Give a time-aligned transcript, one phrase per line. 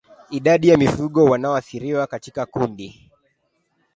[0.29, 3.09] Idadi ya mifugo wanaoathiriwa katika kundi